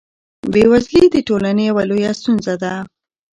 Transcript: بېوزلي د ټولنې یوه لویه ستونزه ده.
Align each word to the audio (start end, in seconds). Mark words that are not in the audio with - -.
بېوزلي 0.51 1.05
د 1.11 1.17
ټولنې 1.27 1.63
یوه 1.69 1.83
لویه 1.89 2.11
ستونزه 2.19 2.53
ده. 2.63 2.73